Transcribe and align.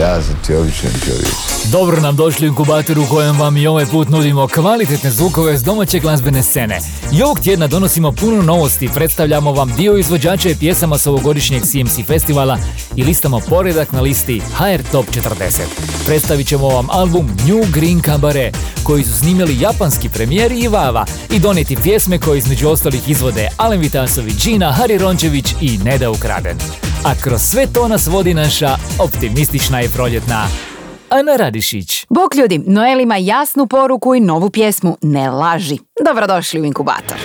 Ja 0.00 0.22
sam 0.22 0.34
ti 0.46 0.54
običan 0.54 0.90
čovjek. 1.04 1.34
Dobro 1.72 2.00
nam 2.00 2.16
došli 2.16 2.46
u 2.46 2.48
inkubator 2.48 2.98
u 2.98 3.06
kojem 3.06 3.40
vam 3.40 3.56
i 3.56 3.66
ovaj 3.66 3.86
put 3.86 4.08
nudimo 4.08 4.48
kvalitetne 4.48 5.10
zvukove 5.10 5.58
s 5.58 5.62
domaće 5.62 5.98
glazbene 5.98 6.42
scene. 6.42 6.78
I 7.12 7.22
ovog 7.22 7.40
tjedna 7.40 7.66
donosimo 7.66 8.12
puno 8.12 8.42
novosti, 8.42 8.90
predstavljamo 8.94 9.52
vam 9.52 9.72
dio 9.76 9.96
izvođača 9.96 10.48
i 10.48 10.54
pjesama 10.54 10.98
s 10.98 11.06
ovogodišnjeg 11.06 11.62
CMC 11.62 12.06
festivala 12.06 12.58
i 12.96 13.04
listamo 13.04 13.40
poredak 13.48 13.92
na 13.92 14.00
listi 14.00 14.40
HR 14.56 14.82
Top 14.92 15.06
40. 15.06 15.60
Predstavit 16.06 16.46
ćemo 16.46 16.68
vam 16.68 16.86
album 16.90 17.26
New 17.46 17.64
Green 17.72 18.02
Cabaret 18.02 18.56
koji 18.82 19.04
su 19.04 19.18
snimili 19.18 19.60
japanski 19.60 20.08
premijer 20.08 20.52
i 20.52 20.68
Vava 20.68 21.06
i 21.30 21.38
doneti 21.38 21.76
pjesme 21.76 22.18
koje 22.18 22.38
između 22.38 22.68
ostalih 22.68 23.08
izvode 23.08 23.48
Alen 23.56 23.80
Vitasović, 23.80 24.44
Gina, 24.44 24.72
Hari 24.72 24.98
Rončević 24.98 25.54
i 25.60 25.78
Neda 25.78 26.10
Ukraden. 26.10 26.58
A 27.04 27.14
kroz 27.14 27.42
sve 27.42 27.66
to 27.66 27.88
nas 27.88 28.06
vodi 28.06 28.34
naša 28.34 28.76
optimistična 28.98 29.81
i 29.82 29.88
proljetna 29.88 30.46
Ana 31.10 31.36
Radišić. 31.36 32.06
Bok 32.10 32.34
ljudi, 32.34 32.58
Noel 32.66 33.00
ima 33.00 33.16
jasnu 33.16 33.66
poruku 33.66 34.14
i 34.14 34.20
novu 34.20 34.50
pjesmu 34.50 34.96
Ne 35.02 35.30
laži. 35.30 35.78
Dobrodošli 36.04 36.60
u 36.60 36.64
Inkubator. 36.64 37.16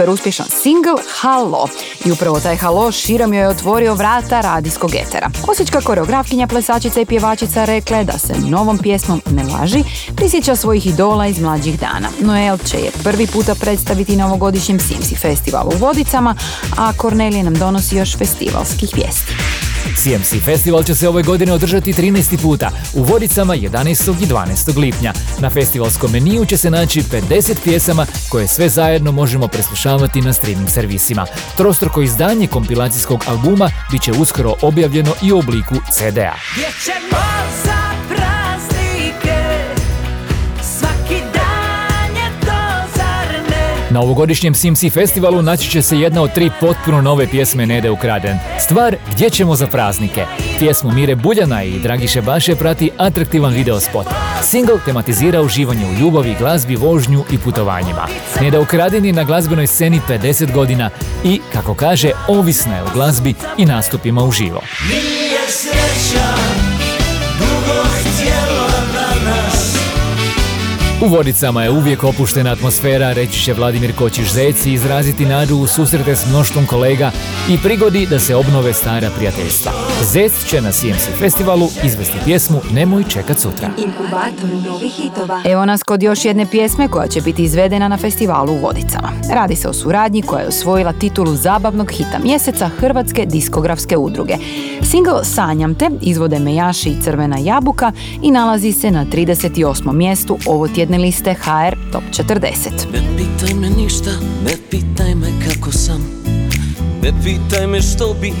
Super 0.00 0.10
uspješan 0.10 0.46
single 0.62 1.02
Halo 1.20 1.68
i 2.04 2.12
upravo 2.12 2.40
taj 2.40 2.56
Halo 2.56 2.92
širom 2.92 3.34
joj 3.34 3.42
je 3.42 3.48
otvorio 3.48 3.94
vrata 3.94 4.40
radijskog 4.40 4.94
etera. 4.94 5.30
Osječka 5.48 5.80
koreografkinja, 5.80 6.46
plesačica 6.46 7.00
i 7.00 7.06
pjevačica 7.06 7.64
rekla 7.64 7.96
je 7.96 8.04
da 8.04 8.18
se 8.18 8.32
novom 8.38 8.78
pjesmom 8.78 9.22
Ne 9.30 9.44
laži 9.44 9.84
prisjeća 10.16 10.56
svojih 10.56 10.86
idola 10.86 11.26
iz 11.26 11.40
mlađih 11.40 11.80
dana. 11.80 12.08
Noel 12.20 12.58
će 12.58 12.76
je 12.76 12.90
prvi 13.04 13.26
puta 13.26 13.54
predstaviti 13.54 14.16
na 14.16 14.26
ovogodišnjem 14.26 14.80
Simsi 14.80 15.16
festivalu 15.16 15.70
u 15.74 15.78
Vodicama, 15.78 16.34
a 16.76 16.92
Kornelije 16.96 17.42
nam 17.42 17.54
donosi 17.54 17.96
još 17.96 18.16
festivalskih 18.16 18.90
vijesti. 18.94 19.32
CMC 19.96 20.44
festival 20.44 20.82
će 20.84 20.94
se 20.94 21.08
ove 21.08 21.22
godine 21.22 21.52
održati 21.52 21.92
13. 21.92 22.42
puta 22.42 22.70
u 22.94 23.02
Vodicama 23.02 23.56
11. 23.56 24.22
i 24.22 24.26
12. 24.26 24.78
lipnja. 24.78 25.12
Na 25.38 25.50
festivalskom 25.50 26.12
meniju 26.12 26.44
će 26.44 26.56
se 26.56 26.70
naći 26.70 27.02
50 27.02 27.54
pjesama 27.64 28.06
koje 28.28 28.48
sve 28.48 28.68
zajedno 28.68 29.12
možemo 29.12 29.48
preslušavati 29.48 30.20
na 30.20 30.32
streaming 30.32 30.70
servisima. 30.70 31.26
Trostruko 31.56 32.02
izdanje 32.02 32.46
kompilacijskog 32.46 33.24
albuma 33.28 33.70
bit 33.90 34.02
će 34.02 34.12
uskoro 34.12 34.54
objavljeno 34.62 35.14
i 35.22 35.32
u 35.32 35.38
obliku 35.38 35.74
CD-a. 35.92 36.34
Na 43.90 44.00
ovogodišnjem 44.00 44.54
CMC 44.54 44.92
festivalu 44.92 45.42
naći 45.42 45.70
će 45.70 45.82
se 45.82 45.98
jedna 45.98 46.22
od 46.22 46.32
tri 46.32 46.50
potpuno 46.60 47.02
nove 47.02 47.26
pjesme 47.26 47.66
Nede 47.66 47.90
Ukraden. 47.90 48.38
Stvar 48.60 48.96
Gdje 49.12 49.30
ćemo 49.30 49.56
za 49.56 49.66
praznike. 49.66 50.24
Pjesmu 50.58 50.92
Mire 50.92 51.14
Buljana 51.14 51.64
i 51.64 51.78
Dragiše 51.78 52.22
Baše 52.22 52.54
prati 52.54 52.90
atraktivan 52.96 53.52
video 53.52 53.80
spot. 53.80 54.06
Single 54.42 54.78
tematizira 54.84 55.42
uživanje 55.42 55.86
u 55.86 56.00
ljubavi, 56.00 56.36
glazbi, 56.38 56.76
vožnju 56.76 57.24
i 57.30 57.38
putovanjima. 57.38 58.06
Neda 58.40 58.60
Ukraden 58.60 59.04
je 59.04 59.12
na 59.12 59.24
glazbenoj 59.24 59.66
sceni 59.66 60.00
50 60.08 60.52
godina 60.52 60.90
i, 61.24 61.40
kako 61.52 61.74
kaže, 61.74 62.10
ovisna 62.28 62.76
je 62.76 62.82
o 62.82 62.90
glazbi 62.94 63.34
i 63.58 63.66
nastupima 63.66 64.24
uživo. 64.24 64.60
U 71.02 71.08
Vodicama 71.08 71.62
je 71.62 71.70
uvijek 71.70 72.04
opuštena 72.04 72.52
atmosfera, 72.52 73.12
reći 73.12 73.42
će 73.42 73.52
Vladimir 73.52 73.96
Kočiš 73.96 74.32
Zeci, 74.32 74.72
izraziti 74.72 75.26
nadu 75.26 75.56
u 75.56 75.66
susrete 75.66 76.16
s 76.16 76.26
mnoštvom 76.26 76.66
kolega 76.66 77.10
i 77.50 77.58
prigodi 77.58 78.06
da 78.06 78.18
se 78.18 78.36
obnove 78.36 78.72
stara 78.72 79.10
prijateljstva. 79.16 79.72
Zec 80.02 80.32
će 80.46 80.60
na 80.60 80.72
CMC 80.72 81.18
festivalu 81.18 81.68
izvesti 81.84 82.16
pjesmu 82.24 82.60
Nemoj 82.72 83.04
čekat 83.08 83.38
sutra. 83.38 83.70
Evo 85.44 85.64
nas 85.64 85.82
kod 85.82 86.02
još 86.02 86.24
jedne 86.24 86.46
pjesme 86.50 86.88
koja 86.88 87.08
će 87.08 87.20
biti 87.20 87.42
izvedena 87.42 87.88
na 87.88 87.96
festivalu 87.96 88.52
u 88.52 88.58
Vodicama. 88.58 89.12
Radi 89.32 89.56
se 89.56 89.68
o 89.68 89.72
suradnji 89.72 90.22
koja 90.22 90.40
je 90.40 90.48
osvojila 90.48 90.92
titulu 90.92 91.34
zabavnog 91.34 91.90
hita 91.90 92.18
mjeseca 92.22 92.68
Hrvatske 92.68 93.26
diskografske 93.26 93.96
udruge. 93.96 94.34
Single 94.82 95.24
Sanjam 95.24 95.74
te 95.74 95.90
izvode 96.00 96.38
Mejaši 96.38 96.88
i 96.88 97.02
Crvena 97.02 97.36
jabuka 97.38 97.92
i 98.22 98.30
nalazi 98.30 98.72
se 98.72 98.90
na 98.90 99.04
38. 99.04 99.92
mjestu 99.92 100.38
ovo 100.46 100.68
tjedne 100.90 101.06
liste 101.06 101.34
HR 101.34 101.92
Top 101.92 102.02
40. 102.12 102.70
Ne 102.92 103.02
pitaj 103.16 103.54
me 103.54 103.70
ništa, 103.70 104.10
ne 104.44 104.52
pitaj 104.70 105.14
me 105.14 105.26
kako 105.46 105.72
sam. 105.72 106.00
Ne 107.02 107.12
pitaj 107.24 107.66
me 107.66 107.82
što 107.82 108.14
bi 108.20 108.32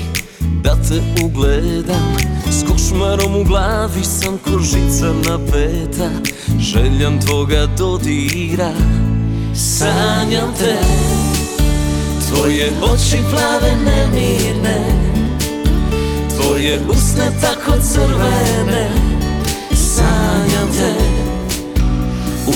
da 0.64 0.74
te 0.74 1.24
ugledam. 1.24 2.16
S 2.50 2.64
košmarom 2.68 3.36
u 3.36 3.44
glavi 3.44 4.04
sam 4.04 4.38
ko 4.38 4.50
žica 4.58 5.06
napeta. 5.28 6.10
Željam 6.58 7.20
tvoga 7.20 7.66
dodira. 7.78 8.72
Sanjam 9.54 10.54
te. 10.58 10.76
Tvoje 12.28 12.70
oči 12.82 13.18
plave 13.30 13.76
nemirne. 13.84 14.78
Tvoje 16.36 16.80
usne 16.88 17.30
tako 17.40 17.72
crvene. 17.82 18.90
Sanjam 19.74 20.68
te 20.78 21.20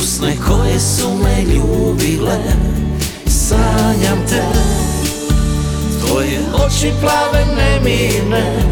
Usne 0.05 0.37
koje 0.49 0.81
su 0.81 1.09
me 1.23 1.43
ljubile 1.43 2.39
Sanjam 3.27 4.27
te. 4.29 4.43
Tvoje 6.01 6.41
oči 6.67 6.93
plave 7.01 7.47
nemirne 7.57 8.63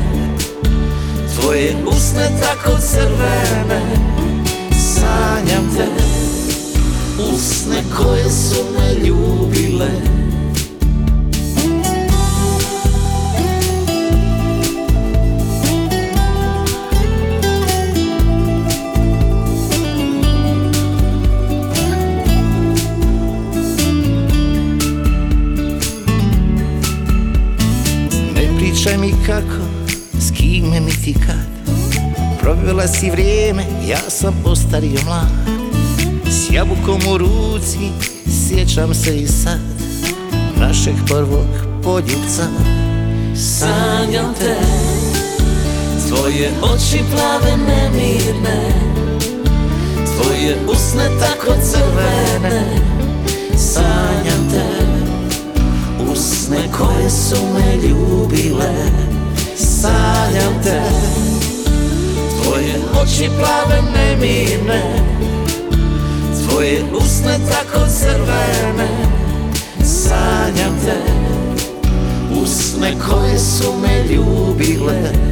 Tvoje 1.35 1.77
usne 1.87 2.31
tako 2.41 2.79
crvene 2.81 3.83
Sanjam 4.71 5.77
te. 5.77 5.87
Usne 7.35 7.83
koje 7.97 8.31
su 8.31 8.65
me 8.79 9.07
ljubile 9.07 10.22
kako, 29.27 29.63
s 30.21 30.31
kime 30.37 30.81
niti 30.81 31.15
kad. 31.15 31.77
Provela 32.41 32.89
si 32.89 33.11
vrijeme, 33.11 33.65
ja 33.89 34.11
sam 34.11 34.35
ostario 34.45 35.01
mlad. 35.05 35.29
S 36.31 36.51
jabukom 36.53 37.01
u 37.15 37.19
ruci, 37.19 37.79
sjećam 38.27 38.95
se 38.95 39.17
i 39.17 39.27
sad. 39.27 39.61
Našeg 40.61 40.95
prvog 41.07 41.47
poljubca 41.83 42.47
Sanjam 43.37 44.35
te. 44.39 44.57
Tvoje 46.09 46.51
oči 46.63 47.01
plave 47.11 47.57
nemirne. 47.57 48.73
Tvoje 49.95 50.57
usne 50.69 51.05
tako 51.21 51.53
crvene. 51.63 52.63
Sanjam 53.57 54.51
te 54.51 54.72
Usne 56.53 56.69
koje 56.79 57.11
su 57.11 57.37
me 57.55 57.89
ljubile. 57.89 58.73
Sanjam 59.57 60.63
te 60.63 60.81
Tvoje 62.43 62.75
oči 63.03 63.31
plave 63.39 63.83
nemirne 63.95 64.83
Tvoje 66.43 66.83
usne 66.95 67.39
tako 67.51 67.87
crvene. 67.89 68.89
Sanjam 69.85 70.81
te 70.85 70.97
Usne 72.43 72.95
koje 73.09 73.39
su 73.39 73.73
me 73.83 74.15
ljubile 74.15 75.32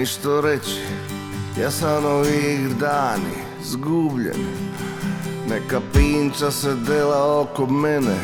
ništo 0.00 0.40
reći. 0.40 0.80
Ja 1.60 1.70
sam 1.70 2.04
ovih 2.04 2.76
dani 2.80 3.36
zgubljen. 3.62 4.40
Neka 5.48 5.80
pinča 5.92 6.50
se 6.50 6.74
dela 6.74 7.40
oko 7.40 7.66
mene. 7.66 8.18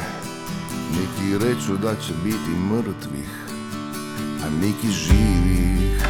Neki 0.91 1.45
reču 1.45 1.77
da 1.77 1.95
će 1.95 2.13
biti 2.25 2.51
mrtvih 2.71 3.31
A 4.45 4.51
neki 4.63 4.89
živih. 4.89 6.03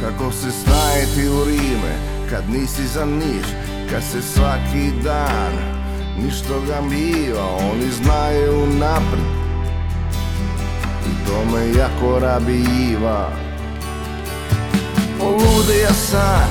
Kako 0.00 0.32
se 0.32 0.50
snajeti 0.50 1.28
u 1.28 1.44
Rime 1.44 1.94
Kad 2.30 2.50
nisi 2.50 2.86
za 2.86 3.04
niš 3.04 3.46
Kad 3.90 4.02
se 4.02 4.22
svaki 4.22 4.90
dan 5.04 5.52
Ništo 6.24 6.60
ga 6.66 6.80
biva 6.90 7.44
Oni 7.72 7.90
znaju 7.90 8.66
napred 8.66 9.24
I 11.06 11.26
to 11.26 11.44
me 11.44 11.78
jako 11.78 12.18
rabiva 12.18 13.43
Poludija 15.24 15.92
san 15.92 16.48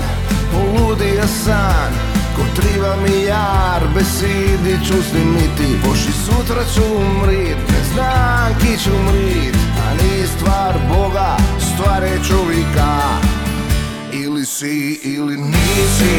Poludija 0.52 1.28
san. 1.28 1.92
Ko 2.36 2.42
triva 2.56 2.96
mi 2.96 3.24
jar 3.24 3.82
Besidi 3.96 4.86
ću 4.88 4.94
snimiti 5.10 5.78
Boši 5.86 6.12
sutra 6.26 6.64
ću 6.74 6.82
umrit 6.96 7.58
Ne 7.70 7.84
znam 7.94 8.54
ki 8.62 8.84
ću 8.84 8.90
umrit. 8.96 9.56
A 9.56 10.04
nije 10.04 10.28
stvar 10.28 10.74
Boga 10.90 11.38
Stvar 11.60 12.04
je 12.04 12.20
čovjeka. 12.30 12.98
Ili 14.14 14.46
si 14.46 15.00
ili 15.04 15.38
nisi. 15.38 16.16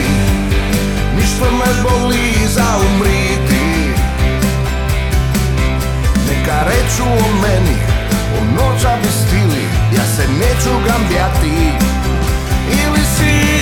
Ništa 1.16 1.50
me 1.50 1.82
boli 1.82 2.49
za 2.49 2.66
umriti. 2.87 3.64
Neka 6.28 6.64
reču 6.64 7.02
o 7.02 7.32
meni 7.42 7.78
O 8.38 8.44
noća 8.56 8.96
bi 9.02 9.08
stili. 9.08 9.64
Ja 9.96 10.04
se 10.16 10.28
neću 10.28 10.70
gambjati 10.87 11.93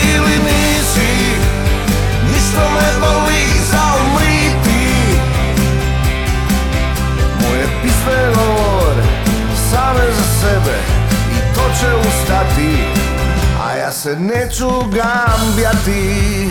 ili 0.02 0.36
nisi 0.44 1.12
Ništa 2.32 2.64
me 2.74 3.00
boli 3.00 3.42
za 3.70 3.82
umriti 4.00 4.84
Moje 7.40 7.66
pisme 7.82 8.34
govore 8.34 9.02
Same 9.70 10.06
za 10.16 10.24
sebe 10.40 10.78
I 11.32 11.54
to 11.54 11.62
će 11.80 12.08
ustati 12.08 12.76
A 13.64 13.76
ja 13.76 13.92
se 13.92 14.16
neću 14.16 14.68
gambjati 14.68 16.48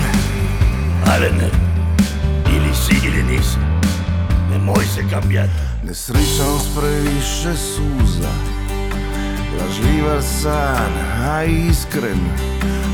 Ale 1.11 1.29
ne, 1.29 1.49
ili 2.55 2.75
si 2.75 3.07
ili 3.07 3.23
nisi. 3.23 3.57
Nemoj 4.51 4.85
se 4.95 5.03
gambjati. 5.11 5.51
Nesrećan 5.83 6.59
s 6.59 6.77
previše 6.77 7.57
suza 7.57 8.29
Lažljiva 9.59 10.21
san, 10.21 10.91
a 11.29 11.43
iskren 11.43 12.19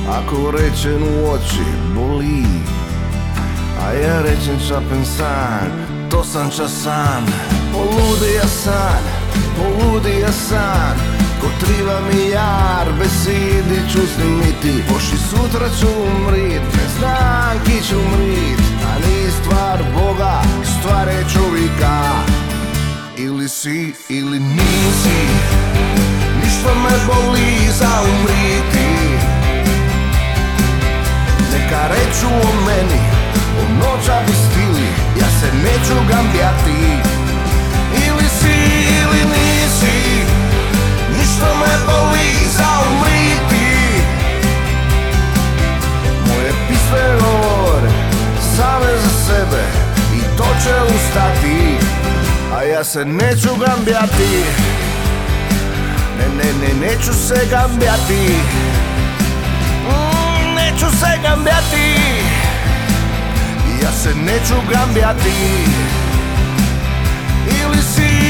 Ako 0.10 0.52
rečen 0.52 1.04
u 1.04 1.32
oči 1.32 1.68
boli. 1.96 2.44
A 3.84 3.92
ja 3.92 4.22
rečem 4.22 4.58
čapen 4.68 5.06
san, 5.06 5.72
to 6.12 6.24
sam 6.24 6.50
časan. 6.50 7.24
Poludija 7.74 8.48
san, 8.48 9.04
poludija 9.58 10.32
san 10.32 10.98
Ko 11.42 11.48
triva 11.60 12.00
mi 12.02 12.30
jar, 12.30 12.88
besidi 13.00 13.82
ću 13.92 14.00
snimiti. 14.16 14.84
Poši 14.90 15.18
sutra 15.18 15.70
ću 15.80 15.88
umrit, 15.88 16.62
ne 16.62 16.88
znam 17.00 17.60
ki 17.66 17.88
ću 17.88 17.96
umrit 17.98 18.60
A 18.88 19.08
nije 19.08 19.32
stvar 19.32 19.84
Boga, 19.94 20.42
stvar 20.80 21.08
je 21.08 21.26
čovjeka. 21.34 22.02
Ili 23.18 23.50
si 23.50 23.94
ili 24.10 24.40
nisi 24.40 25.57
Ništa 26.58 26.74
me 26.74 26.90
boli 27.08 27.72
za 27.80 27.90
umriti. 28.02 28.90
Neka 31.54 31.88
reču 31.88 32.28
o 32.28 32.66
meni 32.66 33.02
O 33.60 33.64
noća 33.80 34.22
bi 34.28 34.34
stili 34.34 34.88
Ja 35.20 35.28
se 35.40 35.48
neću 35.64 35.94
gambjati 36.10 36.82
Ili 38.08 38.30
si 38.40 38.56
ili 39.02 39.22
nisi 39.26 40.26
Ništa 41.18 41.46
me 41.60 41.74
boli 41.86 42.30
za 42.58 42.70
umriti. 42.90 44.02
Moje 46.28 46.52
pisme 46.68 47.20
govore 47.20 47.92
Same 48.56 48.98
za 49.04 49.10
sebe 49.28 49.64
I 50.16 50.38
to 50.38 50.48
će 50.64 50.96
ustati 50.96 51.78
a 52.58 52.64
ja 52.64 52.84
se 52.84 53.06
neću 53.06 53.50
gambjati 53.60 54.44
Ne, 56.28 56.44
ne, 56.44 56.68
ne, 56.68 56.88
neću 56.88 57.14
se 57.14 57.48
gambjati 57.52 58.36
mm, 59.88 60.56
Neću 60.56 60.86
se 61.00 61.20
gambjati 61.24 61.96
Ja 63.84 63.92
se 63.92 64.10
neću 64.16 64.56
gambjati 64.72 65.34
Ili 67.62 67.82
si, 67.82 68.27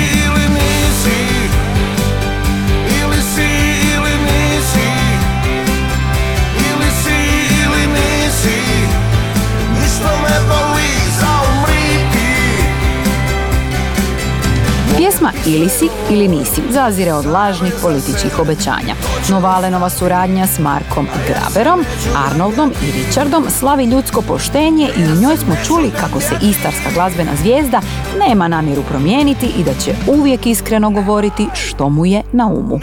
Pjesma 14.98 15.32
Ili 15.46 15.70
si 15.70 15.90
ili 16.10 16.28
nisi 16.28 16.62
zazire 16.70 17.14
od 17.14 17.26
lažnih 17.26 17.74
političkih 17.82 18.40
obećanja. 18.40 18.96
Novalenova 19.30 19.90
suradnja 19.90 20.48
s 20.48 20.60
Markom 20.60 21.08
Graberom, 21.28 21.86
Arnoldom 22.30 22.72
i 22.84 22.92
Richardom 22.92 23.46
slavi 23.50 23.86
ljudsko 23.86 24.22
poštenje 24.22 24.90
i 24.98 25.04
u 25.04 25.22
njoj 25.22 25.38
smo 25.38 25.56
čuli 25.68 25.92
kako 26.02 26.20
se 26.20 26.36
istarska 26.42 26.90
glazbena 26.94 27.32
zvijezda 27.36 27.82
nema 28.20 28.48
namjeru 28.48 28.84
promijeniti 28.84 29.46
i 29.58 29.64
da 29.64 29.74
će 29.74 29.96
uvijek 30.08 30.46
iskreno 30.46 30.90
govoriti 30.90 31.48
što 31.54 31.90
mu 31.90 32.06
je 32.06 32.24
na 32.32 32.48
umu. 32.48 32.80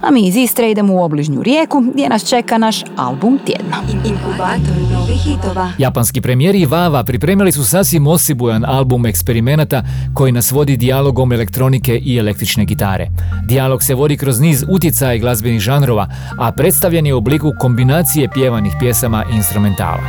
A 0.00 0.10
mi 0.10 0.26
iz 0.26 0.36
Istre 0.36 0.70
idemo 0.70 0.94
u 0.94 1.02
obližnju 1.02 1.42
rijeku 1.42 1.80
gdje 1.92 2.08
nas 2.08 2.28
čeka 2.28 2.58
naš 2.58 2.82
album 2.96 3.38
tjedna. 3.46 3.76
Inkubator 4.04 4.92
novih 4.92 5.20
hitova. 5.22 5.72
Japanski 5.78 6.20
premijeri 6.20 6.66
Vava 6.66 7.04
pripremili 7.04 7.52
su 7.52 7.64
sasvim 7.64 8.06
osibujan 8.06 8.64
album 8.64 9.06
eksperimenata 9.06 9.82
koji 10.14 10.32
nas 10.32 10.50
vodi 10.50 10.76
dijalogom 10.76 11.32
elektronike 11.32 11.98
i 11.98 12.18
električne 12.18 12.64
gitare. 12.64 13.10
Dijalog 13.44 13.82
se 13.82 13.94
vodi 13.94 14.16
kroz 14.16 14.40
niz 14.40 14.64
utjecaja 14.68 15.14
i 15.14 15.18
glazbenih 15.18 15.60
žanrova, 15.60 16.08
a 16.38 16.52
predstavljen 16.52 17.06
je 17.06 17.14
u 17.14 17.18
obliku 17.18 17.52
kombinacije 17.58 18.28
pjevanih 18.34 18.72
pjesama 18.78 19.24
i 19.32 19.36
instrumentala. 19.36 20.00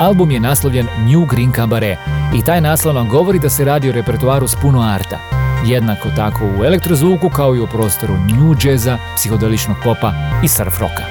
Album 0.00 0.30
je 0.30 0.40
naslovljen 0.40 0.86
New 0.86 1.26
Green 1.30 1.52
Cabaret 1.52 1.98
i 2.34 2.44
taj 2.44 2.60
naslov 2.60 2.94
nam 2.94 3.08
govori 3.08 3.38
da 3.38 3.50
se 3.50 3.64
radi 3.64 3.88
o 3.88 3.92
repertoaru 3.92 4.48
s 4.48 4.56
puno 4.62 4.80
arta. 4.80 5.18
Jednako 5.66 6.08
tako 6.16 6.44
u 6.44 6.64
elektrozvuku 6.64 7.30
kao 7.30 7.56
i 7.56 7.60
u 7.60 7.66
prostoru 7.66 8.14
new 8.14 8.54
jazza, 8.64 8.98
psihodeličnog 9.16 9.76
popa 9.84 10.12
i 10.44 10.48
surf 10.48 10.78
roka. 10.80 11.02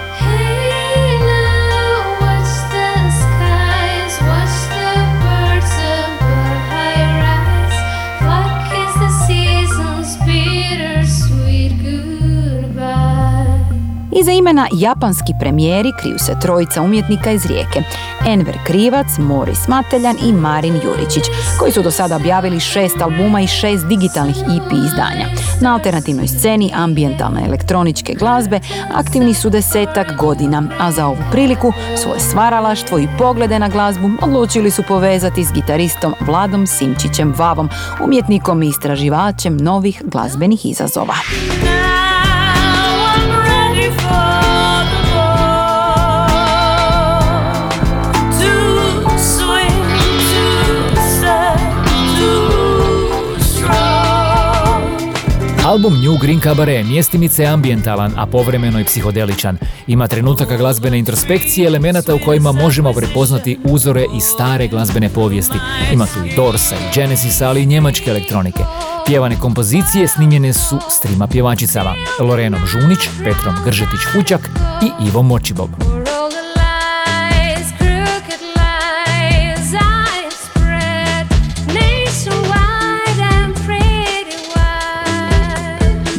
Iza 14.12 14.32
imena 14.32 14.68
japanski 14.74 15.34
premijeri 15.40 15.92
kriju 16.00 16.20
se 16.20 16.40
trojica 16.42 16.82
umjetnika 16.82 17.32
iz 17.32 17.46
Rijeke. 17.46 17.84
Enver 18.28 18.58
Krivac, 18.66 19.08
Moris 19.18 19.68
Mateljan 19.68 20.16
i 20.24 20.34
Marin 20.34 20.76
Juričić, 20.84 21.24
koji 21.60 21.72
su 21.72 21.82
do 21.82 21.92
sada 21.92 22.16
objavili 22.16 22.60
šest 22.60 23.02
albuma 23.02 23.42
i 23.42 23.48
šest 23.48 23.88
digitalnih 23.88 24.36
EP 24.36 24.72
izdanja. 24.86 25.26
Na 25.62 25.74
alternativnoj 25.74 26.28
sceni 26.28 26.72
ambijentalne 26.76 27.46
elektroničke 27.46 28.14
glazbe 28.14 28.60
aktivni 28.94 29.34
su 29.34 29.50
desetak 29.50 30.16
godina, 30.18 30.64
a 30.80 30.92
za 30.92 31.08
ovu 31.08 31.18
priliku 31.32 31.74
svoje 32.02 32.20
stvaralaštvo 32.20 33.00
i 33.00 33.08
poglede 33.18 33.60
na 33.60 33.70
glazbu 33.70 34.10
odlučili 34.22 34.72
su 34.72 34.84
povezati 34.88 35.46
s 35.46 35.52
gitaristom 35.54 36.14
Vladom 36.20 36.68
Simčićem 36.68 37.34
Vavom, 37.38 37.70
umjetnikom 38.04 38.64
i 38.64 38.68
istraživačem 38.68 39.58
novih 39.58 40.02
glazbenih 40.06 40.66
izazova. 40.66 41.16
Album 55.70 56.02
New 56.02 56.18
Green 56.22 56.40
Cabaret 56.40 56.86
mjestimice 56.86 57.44
je 57.44 57.48
ambijentalan, 57.50 58.12
a 58.18 58.26
povremeno 58.26 58.80
i 58.80 58.84
psihodeličan. 58.84 59.58
Ima 59.88 60.08
trenutaka 60.08 60.58
glazbene 60.58 61.00
introspekcije, 61.00 61.68
elemenata 61.68 62.16
u 62.16 62.20
kojima 62.26 62.52
možemo 62.52 62.94
prepoznati 62.94 63.58
uzore 63.64 64.06
iz 64.16 64.24
stare 64.24 64.68
glazbene 64.68 65.10
povijesti. 65.10 65.58
Ima 65.94 66.06
tu 66.06 66.26
i 66.26 66.36
Dorsa 66.36 66.76
i 66.76 66.96
Genesis, 66.96 67.42
ali 67.42 67.64
i 67.64 67.66
njemačke 67.66 68.10
elektronike. 68.10 68.64
Pjevane 69.06 69.36
kompozicije 69.40 70.08
snimljene 70.08 70.54
su 70.54 70.78
s 70.90 71.02
trima 71.02 71.28
pjevačicama, 71.28 71.94
Lorenom 72.20 72.66
Žunić, 72.66 73.00
Petrom 73.24 73.56
Gržetić-Fučak 73.66 74.50
i 74.82 75.08
Ivo 75.08 75.22
Močibob. 75.22 75.70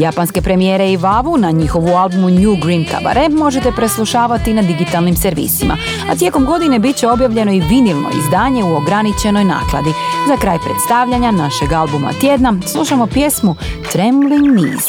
Japanske 0.00 0.42
premijere 0.42 0.92
i 0.92 0.96
Vavu 0.96 1.36
na 1.36 1.50
njihovu 1.50 1.88
albumu 1.88 2.30
New 2.30 2.56
Green 2.64 2.84
Cabaret 2.90 3.32
možete 3.32 3.72
preslušavati 3.72 4.54
na 4.54 4.62
digitalnim 4.62 5.16
servisima, 5.16 5.76
a 6.10 6.16
tijekom 6.16 6.44
godine 6.44 6.78
bit 6.78 6.96
će 6.96 7.08
objavljeno 7.08 7.52
i 7.52 7.60
vinilno 7.60 8.08
izdanje 8.24 8.64
u 8.64 8.76
ograničenoj 8.76 9.44
nakladi. 9.44 9.90
Za 10.28 10.36
kraj 10.36 10.58
predstavljanja 10.58 11.30
našeg 11.30 11.72
albuma 11.72 12.12
tjedna 12.20 12.54
slušamo 12.66 13.06
pjesmu 13.06 13.56
Trembling 13.92 14.58
Knees. 14.58 14.86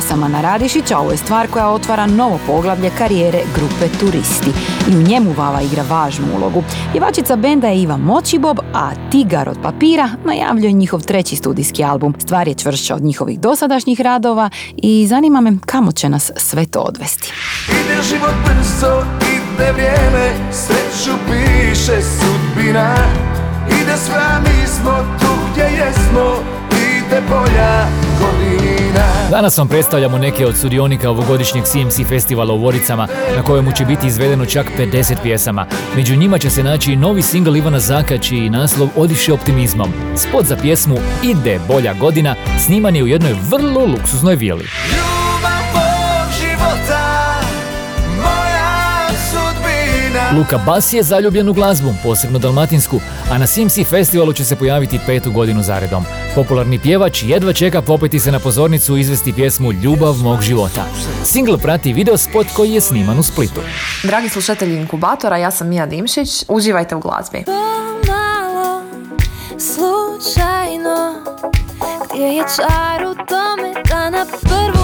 Sam 0.00 0.22
Ana 0.22 0.40
Radišić, 0.40 0.90
a 0.90 0.98
ovo 0.98 1.10
je 1.10 1.16
stvar 1.16 1.48
koja 1.48 1.68
otvara 1.68 2.06
novo 2.06 2.38
poglavlje 2.46 2.90
karijere 2.98 3.38
grupe 3.54 3.98
Turisti. 4.00 4.50
I 4.90 4.96
u 4.96 5.02
njemu 5.02 5.32
Vava 5.36 5.62
igra 5.62 5.84
važnu 5.90 6.26
ulogu. 6.36 6.62
Pjevačica 6.92 7.36
benda 7.36 7.68
je 7.68 7.82
Iva 7.82 7.96
Močibob, 7.96 8.58
a 8.74 8.90
Tigar 9.10 9.48
od 9.48 9.58
papira 9.62 10.08
najavljuje 10.24 10.72
njihov 10.72 11.00
treći 11.00 11.36
studijski 11.36 11.84
album. 11.84 12.14
Stvar 12.18 12.48
je 12.48 12.54
čvršća 12.54 12.94
od 12.94 13.02
njihovih 13.02 13.40
dosadašnjih 13.40 14.00
radova 14.00 14.50
i 14.76 15.06
zanima 15.06 15.40
me 15.40 15.58
kamo 15.66 15.92
će 15.92 16.08
nas 16.08 16.30
sve 16.36 16.66
to 16.66 16.80
odvesti. 16.80 17.32
Ide 17.68 18.02
život 18.02 18.34
brzo, 18.44 19.04
ide 19.22 19.72
vrijeme, 19.72 20.32
sreću 20.52 21.18
piše 21.26 22.02
sudbina 22.02 22.94
Ide 23.82 23.96
sve, 23.96 24.40
mi 24.42 24.66
smo 24.66 24.92
tu 25.20 25.26
gdje 25.52 25.62
jesmo, 25.62 26.36
ide 26.70 27.22
bolja 27.28 28.07
Danas 29.30 29.58
vam 29.58 29.68
predstavljamo 29.68 30.18
neke 30.18 30.46
od 30.46 30.56
sudionika 30.56 31.10
ovogodišnjeg 31.10 31.64
CMC 31.64 32.08
festivala 32.08 32.54
u 32.54 32.58
Voricama, 32.58 33.08
na 33.36 33.42
kojemu 33.42 33.72
će 33.72 33.84
biti 33.84 34.06
izvedeno 34.06 34.46
čak 34.46 34.66
50 34.78 35.14
pjesama. 35.22 35.66
Među 35.96 36.16
njima 36.16 36.38
će 36.38 36.50
se 36.50 36.62
naći 36.62 36.92
i 36.92 36.96
novi 36.96 37.22
singl 37.22 37.56
Ivana 37.56 37.80
Zaka, 37.80 38.18
čiji 38.18 38.50
naslov 38.50 38.88
Odiše 38.96 39.32
optimizmom. 39.32 39.92
Spot 40.16 40.46
za 40.46 40.56
pjesmu 40.56 40.96
Ide 41.22 41.60
bolja 41.68 41.94
godina 41.94 42.34
sniman 42.66 42.96
je 42.96 43.02
u 43.02 43.06
jednoj 43.06 43.34
vrlo 43.50 43.86
luksuznoj 43.86 44.36
vili. 44.36 44.64
Luka 50.36 50.58
Bas 50.66 50.92
je 50.92 51.02
zaljubljen 51.02 51.48
u 51.48 51.52
glazbu, 51.52 51.94
posebno 52.02 52.38
dalmatinsku, 52.38 53.00
a 53.30 53.38
na 53.38 53.46
CMC 53.46 53.78
festivalu 53.90 54.32
će 54.32 54.44
se 54.44 54.56
pojaviti 54.56 55.00
petu 55.06 55.32
godinu 55.32 55.62
zaredom. 55.62 56.04
Popularni 56.34 56.78
pjevač 56.78 57.22
jedva 57.22 57.52
čeka 57.52 57.82
popeti 57.82 58.20
se 58.20 58.32
na 58.32 58.38
pozornicu 58.38 58.96
i 58.96 59.00
izvesti 59.00 59.32
pjesmu 59.32 59.72
Ljubav 59.72 60.14
mog 60.14 60.40
života. 60.40 60.84
Single 61.24 61.58
prati 61.58 61.92
video 61.92 62.16
spot 62.16 62.46
koji 62.56 62.72
je 62.72 62.80
sniman 62.80 63.18
u 63.18 63.22
Splitu. 63.22 63.60
Dragi 64.02 64.28
slušatelji 64.28 64.76
Inkubatora, 64.76 65.36
ja 65.36 65.50
sam 65.50 65.68
Mija 65.68 65.86
Dimšić. 65.86 66.44
Uživajte 66.48 66.96
u 66.96 67.00
glazbi. 67.00 67.44
Pomalo, 67.44 68.82
slučajno 69.58 71.14
Gdje 72.14 72.26
je 72.26 72.44
čar 72.56 73.06
u 73.06 73.14
tome 73.14 73.82
da 73.88 74.10
na 74.10 74.26
prvu 74.42 74.77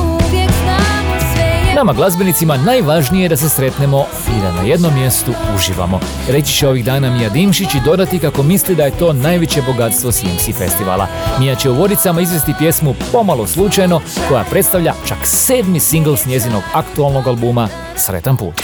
Nama 1.76 1.92
glazbenicima 1.92 2.56
najvažnije 2.56 3.22
je 3.22 3.28
da 3.28 3.36
se 3.36 3.48
sretnemo 3.48 4.06
i 4.38 4.40
da 4.40 4.52
na 4.52 4.62
jednom 4.62 4.94
mjestu 4.94 5.32
uživamo. 5.56 6.00
Reći 6.28 6.54
će 6.54 6.68
ovih 6.68 6.84
dana 6.84 7.10
Mija 7.10 7.28
Dimšić 7.28 7.74
i 7.74 7.80
dodati 7.84 8.18
kako 8.18 8.42
misli 8.42 8.74
da 8.74 8.84
je 8.84 8.98
to 8.98 9.12
najveće 9.12 9.62
bogatstvo 9.62 10.12
CMC 10.12 10.56
festivala. 10.58 11.06
Mija 11.38 11.54
će 11.54 11.70
u 11.70 11.74
Vodicama 11.74 12.20
izvesti 12.20 12.54
pjesmu 12.58 12.94
Pomalo 13.12 13.46
slučajno 13.46 14.00
koja 14.28 14.44
predstavlja 14.44 14.94
čak 15.06 15.18
sedmi 15.22 15.80
singl 15.80 16.14
s 16.14 16.26
njezinog 16.26 16.62
aktualnog 16.74 17.26
albuma 17.26 17.68
Sretan 17.96 18.36
put. 18.36 18.54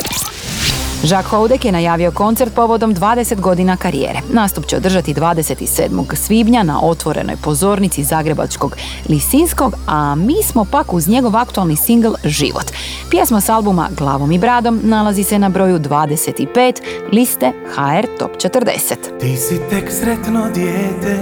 Jacques 1.04 1.30
Houdek 1.30 1.64
je 1.64 1.72
najavio 1.72 2.10
koncert 2.10 2.54
povodom 2.54 2.94
20 2.94 3.40
godina 3.40 3.76
karijere. 3.76 4.20
Nastup 4.32 4.66
će 4.66 4.76
održati 4.76 5.14
27. 5.14 6.14
svibnja 6.14 6.62
na 6.62 6.80
otvorenoj 6.82 7.36
pozornici 7.36 8.04
Zagrebačkog 8.04 8.76
Lisinskog, 9.08 9.74
a 9.86 10.14
mi 10.14 10.42
smo 10.42 10.64
pak 10.64 10.92
uz 10.92 11.08
njegov 11.08 11.36
aktualni 11.36 11.76
singl 11.76 12.12
Život. 12.24 12.64
Pjesma 13.10 13.40
s 13.40 13.48
albuma 13.48 13.88
Glavom 13.98 14.32
i 14.32 14.38
bradom 14.38 14.80
nalazi 14.82 15.24
se 15.24 15.38
na 15.38 15.48
broju 15.48 15.78
25 15.78 16.74
liste 17.12 17.52
HR 17.74 18.06
Top 18.18 18.30
40. 18.36 18.94
Ti 19.20 19.36
si 19.36 19.60
tek 19.70 19.92
sretno 19.92 20.50
dijete 20.54 21.18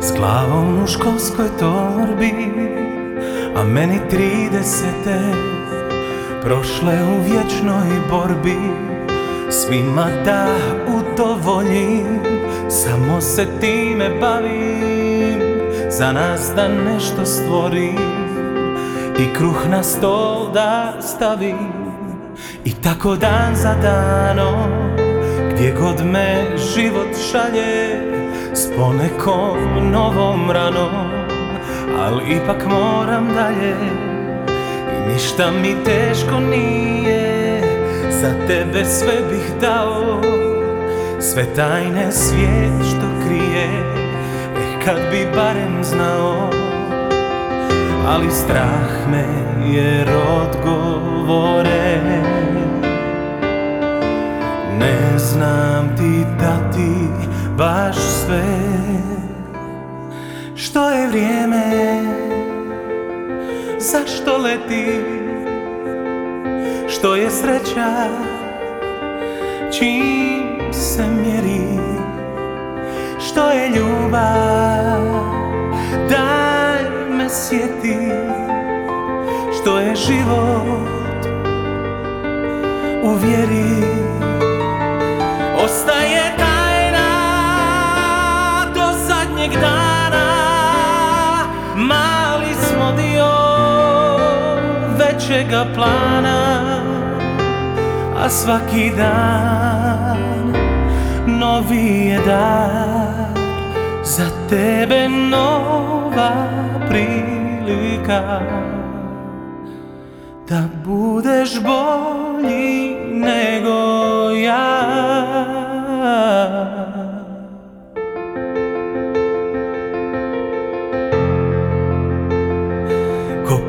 S 0.00 0.12
glavom 0.16 0.82
u 0.82 0.86
školskoj 0.86 1.48
torbi 1.58 2.32
A 3.56 3.64
meni 3.64 4.00
tridesete 4.10 5.32
Prošle 6.44 6.98
u 7.04 7.22
vječnoj 7.22 7.88
borbi. 8.10 8.56
Svima 9.50 10.06
da 10.24 10.46
udovoljim 10.88 12.20
Samo 12.68 13.20
se 13.20 13.46
time 13.60 14.10
bavim. 14.20 15.40
Za 15.90 16.12
nas 16.12 16.52
da 16.56 16.68
nešto 16.68 17.26
stvorim 17.26 17.98
I 19.18 19.34
kruh 19.34 19.68
na 19.68 19.82
stol 19.82 20.52
da 20.52 20.92
stavim. 21.00 21.72
I 22.64 22.72
tako 22.74 23.16
dan 23.16 23.56
za 23.56 23.74
danom 23.82 24.70
gdje 25.54 25.74
god 25.80 26.06
me 26.06 26.56
život 26.74 27.16
šalje 27.30 28.00
S 28.54 28.68
ponekom 28.76 29.90
novom 29.92 30.50
ranom 30.50 31.10
Al 31.98 32.20
ipak 32.30 32.66
moram 32.66 33.28
dalje 33.34 34.11
ništa 35.08 35.50
mi 35.50 35.84
teško 35.84 36.40
nije 36.40 37.60
Za 38.10 38.46
tebe 38.46 38.84
sve 38.84 39.14
bih 39.30 39.52
dao. 39.60 40.22
Sve 41.20 41.54
tajne 41.56 42.12
svijet 42.12 42.86
što 42.88 43.26
krije 43.26 43.64
Eh 44.56 44.84
kad 44.84 44.96
bi 45.10 45.26
barem 45.36 45.84
znao. 45.84 46.50
Ali 48.06 48.30
strah 48.30 49.08
me 49.10 49.24
jer 49.72 50.08
odgovore 50.10 52.00
ne 54.78 55.18
znam 55.18 55.96
ti 55.96 56.24
dati 56.40 57.08
baš 57.56 57.96
sve. 57.96 58.42
Što 60.56 60.90
je 60.90 61.08
vrijeme 61.08 61.62
Zašto 63.82 64.38
leti? 64.38 64.86
Što 66.88 67.16
je 67.16 67.30
sreća? 67.30 68.08
Čim 69.78 70.72
se 70.72 71.04
mjeri? 71.06 71.80
Što 73.28 73.50
je 73.50 73.68
ljubav? 73.68 75.02
Daj 76.10 77.10
me 77.10 77.28
sjeti. 77.28 77.96
Što 79.60 79.78
je 79.78 79.94
život? 79.96 81.26
U 83.02 83.14
vjeri 83.14 83.86
Ostaje 85.64 86.34
tajna 86.38 87.08
do 88.74 88.98
zadnjeg 89.08 89.50
dana 89.50 90.02
većega 95.32 95.66
plana 95.74 96.62
A 98.16 98.28
svaki 98.28 98.90
dan 98.96 100.52
novi 101.26 102.08
je 102.08 102.18
dar. 102.26 103.42
Za 104.04 104.24
tebe 104.50 105.08
nova 105.08 106.32
prilika 106.88 108.40
Da 110.48 110.62
budeš 110.84 111.60
bolji 111.62 112.11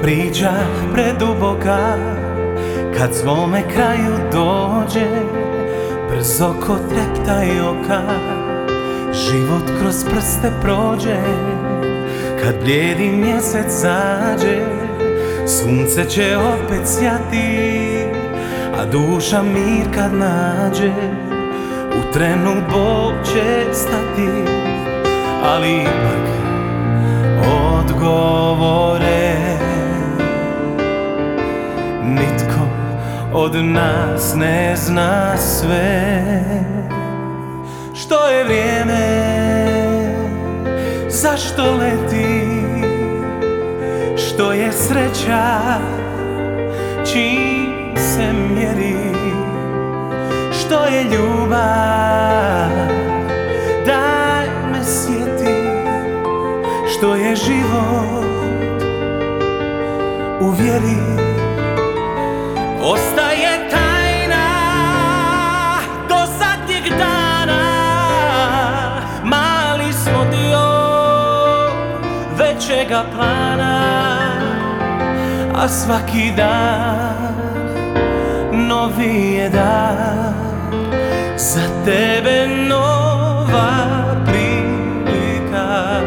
priča 0.03 0.51
preduboka 0.93 1.97
Kad 2.97 3.15
svome 3.15 3.63
kraju 3.73 4.15
dođe 4.31 5.07
Brzo 6.09 6.53
ko 6.67 6.77
treptaj 6.89 7.59
oka 7.61 8.01
Život 9.13 9.63
kroz 9.79 10.03
prste 10.03 10.51
prođe. 10.61 11.17
Kad 12.43 12.55
blijedi 12.63 13.09
mjesec 13.09 13.65
zađe 13.69 14.61
Sunce 15.47 16.09
će 16.09 16.37
opet 16.37 16.81
sjati 16.85 17.87
A 18.79 18.85
duša 18.85 19.41
mir 19.41 19.85
kad 19.95 20.13
nađe 20.13 20.91
U 21.99 22.13
trenu 22.13 22.53
bol 22.71 23.11
će 23.25 23.73
stati 23.73 24.29
Ali 25.43 25.81
ipak 25.81 26.23
odgovore 27.79 29.22
od 33.33 33.55
nas 33.55 34.35
ne 34.35 34.75
zna 34.75 35.37
sve. 35.37 36.23
Što 37.93 38.27
je 38.27 38.43
vrijeme, 38.43 39.33
zašto 41.09 41.63
leti? 41.75 42.63
Što 44.17 44.51
je 44.51 44.71
sreća, 44.71 45.59
čim 47.11 47.95
se 47.97 48.33
mjeri? 48.33 49.13
Što 50.59 50.85
je 50.85 51.03
ljubav, 51.03 52.69
daj 53.85 54.47
me 54.71 54.83
sjeti. 54.83 55.55
Što 56.93 57.15
je 57.15 57.35
život, 57.35 58.23
u 60.41 60.49
vjeri 60.49 61.12
Ostaje 62.83 63.69
tajna 63.71 64.47
do 66.09 66.15
zadnjeg 66.39 66.97
dana. 66.99 67.63
Mali 69.23 69.93
smo 69.93 70.25
dio 70.31 70.67
većega 72.37 73.03
plana 73.15 73.79
A 75.55 75.67
svaki 75.67 76.31
dan 76.37 77.33
novi 78.51 79.33
je 79.33 79.49
dan. 79.49 80.33
Za 81.37 81.61
tebe 81.85 82.47
nova 82.47 83.85
prilika 84.25 86.01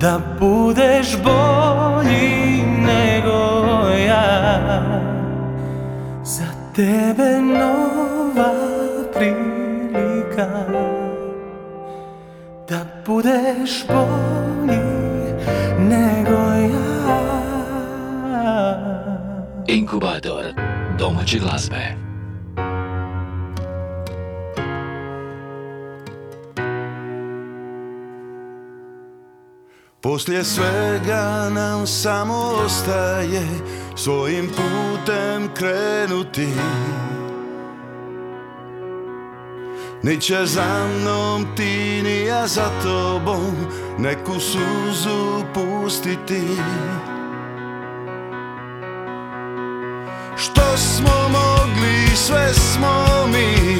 Da 0.00 0.20
budeš 0.40 1.16
bolji 1.22 1.77
tebe 6.78 7.40
nova 7.42 8.52
prilika 9.14 10.64
Da 12.68 12.86
budeš 13.06 13.86
bolji 13.88 14.82
nego 15.78 16.38
ja 16.72 17.18
Inkubator 19.66 20.44
domaće 20.98 21.38
glazbe. 21.38 21.97
Poslije 30.00 30.44
svega 30.44 31.50
nam 31.50 31.86
samo 31.86 32.34
ostaje 32.64 33.42
svojim 33.96 34.48
putem 34.48 35.48
krenuti. 35.54 36.48
Ni 40.02 40.20
će 40.20 40.46
za 40.46 40.86
mnom 40.86 41.46
ti 41.56 42.02
ni 42.02 42.24
ja 42.24 42.46
za 42.46 42.70
tobom 42.82 43.54
neku 43.98 44.40
suzu 44.40 45.44
pustiti. 45.54 46.42
Što 50.36 50.76
smo 50.76 51.28
mogli, 51.28 52.16
sve 52.16 52.54
smo 52.54 53.26
mi 53.32 53.77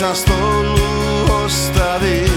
na 0.00 0.14
stolu 0.14 0.74
ostavi. 1.44 2.28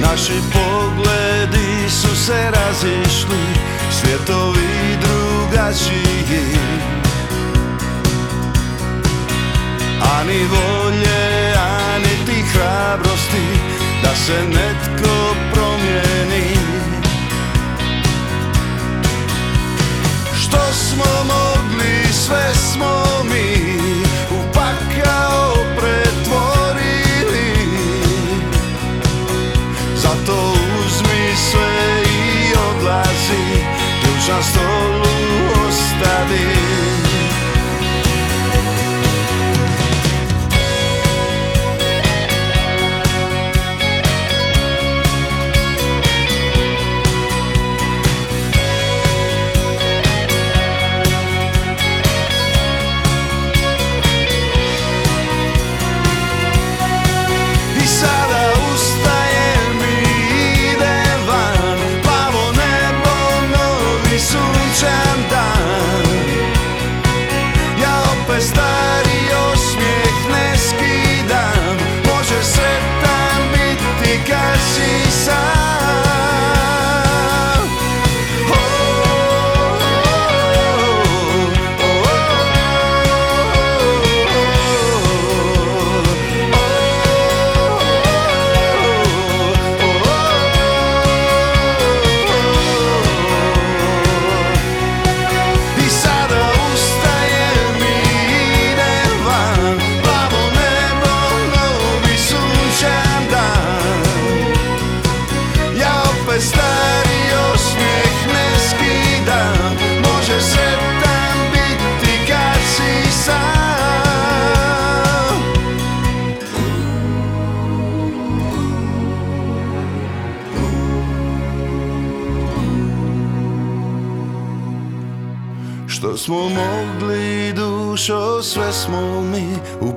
Naši 0.00 0.32
pogledi 0.52 1.90
su 1.90 2.16
se 2.16 2.50
razišli, 2.50 3.36
svjetovi 3.90 4.65
drugačiji 5.66 6.58
Ani 10.18 10.44
volje, 10.44 11.54
ani 11.94 12.26
ti 12.26 12.42
hrabrosti 12.52 13.46
da 14.02 14.14
se 14.16 14.44
netko 14.48 15.34
promijeni. 15.52 16.56
Što 20.40 20.72
smo 20.72 21.04
mogli, 21.24 22.12
sve 22.12 22.54
smo 22.54 23.02
mi 23.30 23.78
u 24.30 24.52
pakao 24.54 25.54
pretvorili. 25.76 27.52
Zato 29.96 30.52
uzmi 30.52 31.36
sve 31.50 32.02
i 32.02 32.54
odlazi 32.70 33.64
Ključ 34.02 34.28
na 34.28 34.42
stolu 35.96 36.06
ostavi 36.06 36.95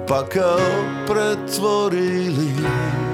pakao 0.10 0.60
pretvorili 1.08 2.52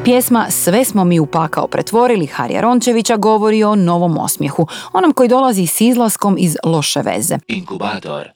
Pjesma 0.04 0.46
Sve 0.50 0.86
smo 0.86 1.04
mi 1.04 1.20
u 1.20 1.26
pakao 1.26 1.68
pretvorili 1.68 2.26
Harija 2.26 2.62
Rončevića 2.62 3.18
govori 3.18 3.64
o 3.64 3.76
novom 3.76 4.18
osmijehu, 4.18 4.68
onom 4.94 5.14
koji 5.14 5.30
dolazi 5.30 5.68
s 5.68 5.82
izlaskom 5.82 6.38
iz 6.40 6.56
loše 6.64 7.02
veze. 7.02 7.38
Inkubator. 7.48 8.30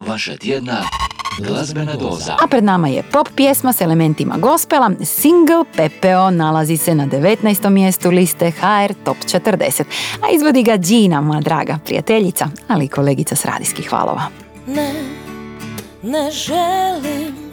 Vaša 0.00 0.36
tjedna 0.36 0.76
glazbena 1.38 1.96
doza. 1.96 2.36
A 2.42 2.46
pred 2.46 2.64
nama 2.64 2.88
je 2.88 3.02
pop 3.12 3.28
pjesma 3.36 3.72
s 3.72 3.80
elementima 3.80 4.36
gospela. 4.38 4.90
Single 5.04 5.64
Pepeo 5.76 6.30
nalazi 6.30 6.76
se 6.76 6.94
na 6.94 7.06
19. 7.06 7.70
mjestu 7.70 8.10
liste 8.10 8.50
HR 8.50 8.94
Top 9.04 9.16
40. 9.16 9.84
A 10.22 10.34
izvodi 10.34 10.62
ga 10.62 10.76
Gina, 10.76 11.20
moja 11.20 11.40
draga 11.40 11.78
prijateljica, 11.84 12.48
ali 12.68 12.84
i 12.84 12.88
kolegica 12.88 13.36
s 13.36 13.44
radijskih 13.44 13.88
hvalova. 13.88 14.22
Ne, 14.66 14.92
ne 16.02 16.30
želim 16.30 17.45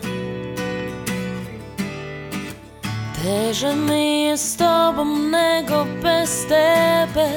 Teže 3.23 3.71
mi 3.75 4.27
je 4.27 4.37
s 4.37 4.57
tobom 4.57 5.31
nego 5.31 5.87
bez 6.03 6.43
tebe. 6.47 7.29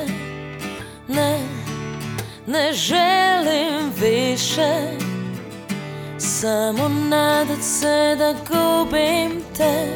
Ne, 1.09 1.39
ne 2.47 2.73
želim 2.73 3.93
više. 4.01 4.99
Samo 6.19 6.89
nadat 6.89 7.63
se 7.63 8.17
da 8.19 8.35
gubim 8.49 9.43
te. 9.57 9.87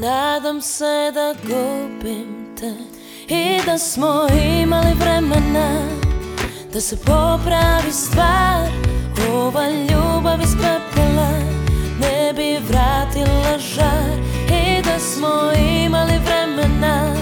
Nadam 0.00 0.60
se 0.60 1.12
da 1.14 1.34
gubim 1.42 2.54
te. 2.60 2.72
I 3.34 3.60
da 3.66 3.78
smo 3.78 4.26
imali 4.62 4.94
vremena 5.00 5.88
Da 6.72 6.80
se 6.80 6.96
popravi 6.96 7.92
stvar. 7.92 8.68
Ova 9.32 9.68
ljubav 9.68 10.40
iz 10.42 10.56
pepela 10.56 11.11
Ne 12.32 12.38
bi 12.38 12.58
vratila 12.68 13.58
žar 13.58 14.18
I 14.48 14.82
da 14.82 14.98
smo 14.98 15.52
imali 15.84 16.12
vremena. 16.24 17.16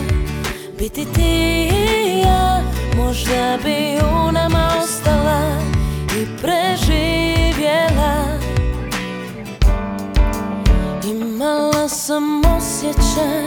Biti 0.79 1.05
ti 1.14 1.70
i 1.73 2.20
ja 2.20 2.61
Možda 2.96 3.59
bi 3.64 3.99
u 4.03 4.33
nama 4.33 4.68
ostala 4.83 5.40
I 6.20 6.27
preživjela. 6.42 8.25
Imala 11.05 11.88
sam 11.88 12.42
osjećaj 12.57 13.46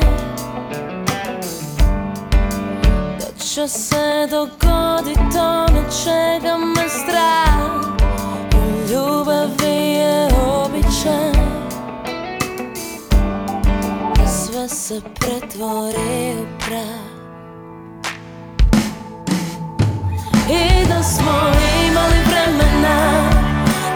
Da 3.19 3.43
će 3.45 3.67
se 3.67 4.27
dogodit 4.31 5.35
ono 5.35 5.83
čega 6.03 6.57
me 6.57 6.89
strah. 6.89 7.83
U 8.55 8.91
ljubavi 8.91 9.93
je 9.93 10.27
običaj 10.27 11.42
Se 14.67 15.01
pretvori 15.19 16.35
u 16.41 16.45
prah. 16.59 17.13
I 20.49 20.87
da 20.87 21.03
smo 21.03 21.31
imali 21.89 22.15
vremena 22.25 23.29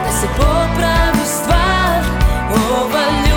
Da 0.06 0.12
se 0.12 0.28
popravi 0.38 1.26
stvar 1.26 2.04
Ova 2.52 3.02
ljubav 3.02 3.37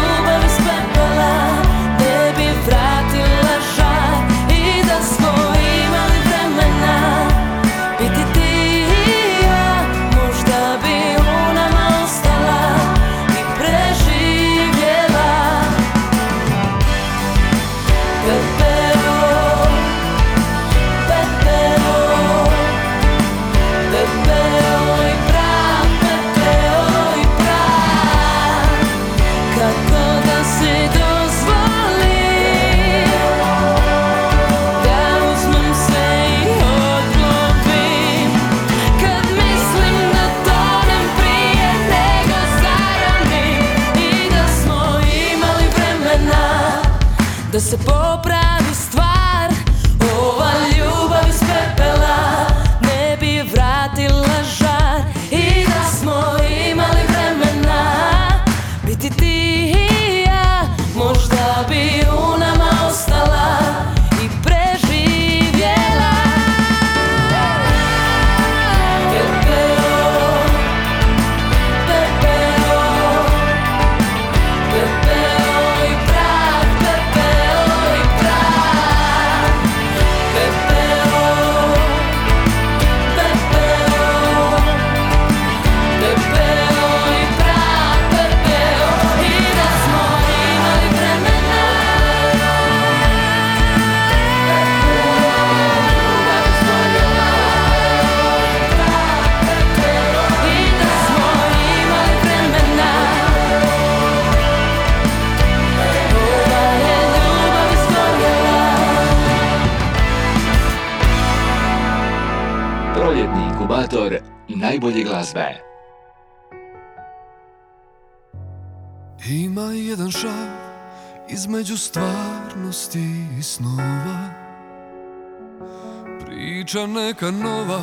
Priča 126.26 126.86
neka 126.86 127.30
nova 127.30 127.80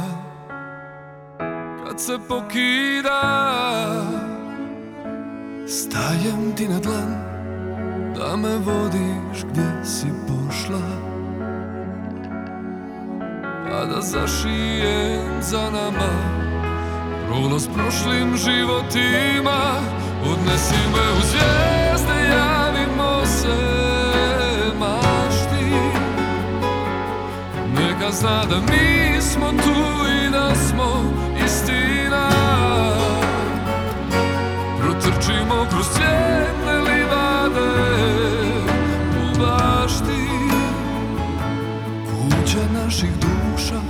kad 1.87 2.01
se 2.01 2.17
pokida. 2.27 3.21
Stajem 5.67 6.55
ti 6.55 6.67
na 6.67 6.79
dlan 6.79 7.27
da 8.15 8.35
me 8.35 8.57
vodiš 8.57 9.43
gdje 9.49 9.85
si 9.85 10.07
pošla. 10.27 10.81
A 13.71 13.85
da 13.85 14.01
zašijem 14.01 15.41
za 15.41 15.69
nama 15.71 16.37
prolaz 17.27 17.67
prošlim 17.67 18.37
životima. 18.37 19.81
Odnesi 20.31 20.75
me 20.93 21.11
u 21.11 21.21
zvijezde, 21.21 22.29
javimo 22.31 22.56
Neka 28.07 28.19
zna 28.19 28.45
da 28.45 28.55
mi 28.59 29.21
smo 29.21 29.51
tu 29.51 30.07
i 30.25 30.31
da 30.31 30.55
smo 30.55 31.13
istina. 31.45 32.29
Protrčimo 34.81 35.65
kroz 35.69 35.85
cijene 35.93 36.77
livade 36.77 37.69
u 39.21 39.39
bašti. 39.39 40.27
Kuća 42.05 42.59
naših 42.83 43.09
duša 43.19 43.81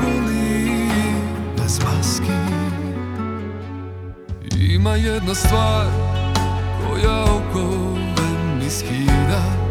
goli 0.00 0.88
bez 1.56 1.80
maski 1.84 2.32
Ima 4.74 4.96
jedna 4.96 5.34
stvar 5.34 5.86
koja 6.88 7.22
okove 7.22 8.28
mi 8.58 8.70
skida 8.70 9.61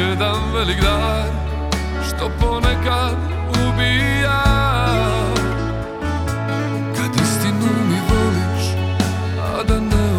jedan 0.00 0.52
velik 0.54 0.80
dar 0.82 1.28
što 2.06 2.30
ponekad 2.40 3.16
ubija. 3.50 4.42
Kad 6.96 7.22
istinu 7.22 7.72
mi 7.88 7.98
voliš, 8.08 8.66
a 9.38 9.62
da 9.62 9.80
ne 9.80 10.10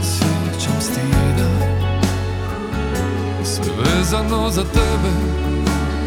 osjećam 0.00 0.80
stida. 0.80 1.48
Sve 3.44 3.72
vezano 3.84 4.50
za 4.50 4.62
tebe, 4.62 5.12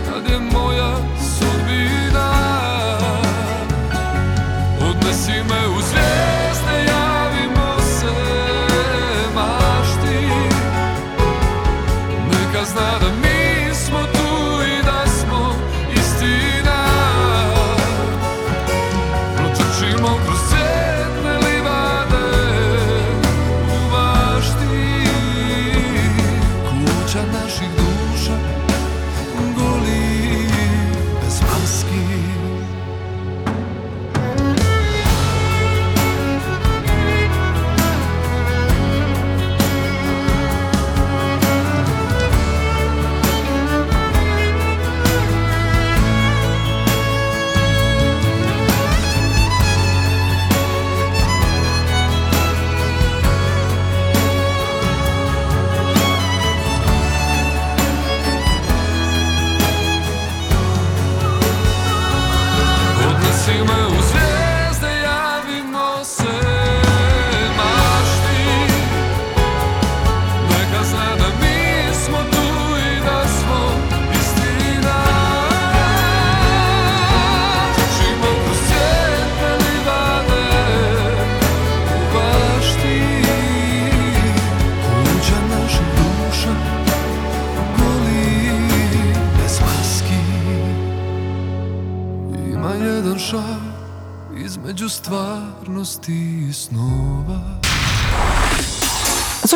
kad 0.09 0.31
je 0.31 0.39
moja 0.39 0.95
sudbina. 1.19 2.31
Odnesi 4.89 5.31
me 5.31 5.67
u 5.77 5.81
svijet. 5.81 6.24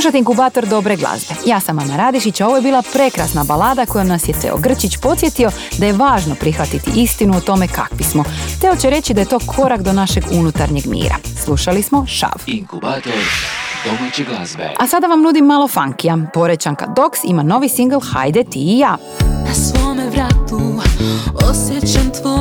slušate 0.09 0.17
inkubator 0.17 0.65
dobre 0.65 0.95
glazbe. 0.95 1.33
Ja 1.45 1.59
sam 1.59 1.79
Ana 1.79 1.97
Radišić, 1.97 2.41
a 2.41 2.47
ovo 2.47 2.55
je 2.55 2.61
bila 2.61 2.81
prekrasna 2.93 3.43
balada 3.43 3.85
kojom 3.85 4.07
nas 4.07 4.27
je 4.27 4.33
Teo 4.41 4.57
Grčić 4.57 4.97
podsjetio 4.97 5.51
da 5.77 5.85
je 5.85 5.93
važno 5.93 6.35
prihvatiti 6.35 6.91
istinu 6.95 7.37
o 7.37 7.39
tome 7.39 7.67
kakvi 7.67 8.03
smo. 8.03 8.23
Teo 8.61 8.75
će 8.75 8.89
reći 8.89 9.13
da 9.13 9.21
je 9.21 9.27
to 9.27 9.39
korak 9.39 9.81
do 9.81 9.93
našeg 9.93 10.23
unutarnjeg 10.31 10.85
mira. 10.85 11.15
Slušali 11.43 11.81
smo 11.81 12.05
Šav. 12.07 12.43
Inkubator 12.47 13.13
domaće 13.85 14.23
glazbe. 14.23 14.73
A 14.79 14.87
sada 14.87 15.07
vam 15.07 15.21
nudim 15.21 15.45
malo 15.45 15.67
funkija. 15.67 16.17
Porećanka 16.33 16.85
Dox 16.87 17.19
ima 17.23 17.43
novi 17.43 17.69
single 17.69 17.99
Hajde 18.11 18.43
ti 18.43 18.59
i 18.59 18.79
ja. 18.79 18.97
Na 19.47 19.53
svome 19.53 20.09
vratu 20.09 20.61
osjećam 21.49 22.11
tvoj 22.21 22.38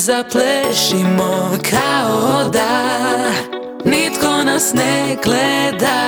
zaplešimo 0.00 1.58
kao 1.70 2.48
da 2.52 3.00
Nitko 3.84 4.42
nas 4.44 4.72
ne 4.74 5.16
gleda. 5.24 6.00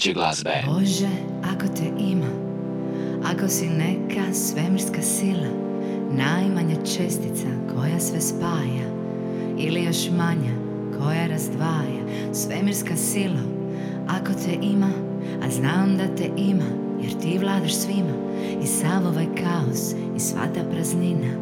Domaće 0.00 0.12
glazbe. 0.12 0.62
Bože, 0.66 1.08
ako 1.44 1.74
te 1.76 1.90
ima, 1.98 2.30
ako 3.24 3.48
si 3.48 3.68
neka 3.68 4.34
svemirska 4.34 5.02
sila, 5.02 5.48
najmanja 6.10 6.76
čestica 6.76 7.48
koja 7.74 8.00
sve 8.00 8.20
spaja, 8.20 8.88
ili 9.58 9.84
još 9.84 10.10
manja 10.10 10.52
koja 10.98 11.26
razdvaja, 11.26 12.32
svemirska 12.32 12.96
sila, 12.96 13.42
ako 14.08 14.32
te 14.32 14.58
ima, 14.62 14.90
a 15.42 15.50
znam 15.50 15.96
da 15.96 16.16
te 16.16 16.30
ima, 16.36 16.70
jer 17.02 17.20
ti 17.20 17.38
vladaš 17.38 17.74
svima, 17.74 18.14
i 18.62 18.66
sav 18.66 19.06
ovaj 19.06 19.26
kaos, 19.26 19.92
i 20.16 20.20
sva 20.20 20.46
ta 20.54 20.60
praznina, 20.72 21.32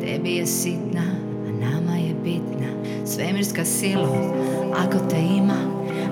tebi 0.00 0.36
je 0.36 0.46
sitna, 0.46 1.04
a 1.46 1.50
nama 1.50 1.96
je 1.96 2.14
bitna, 2.24 2.68
svemirska 3.06 3.64
sila, 3.64 4.32
ako 4.76 5.08
te 5.10 5.20
ima, 5.20 5.58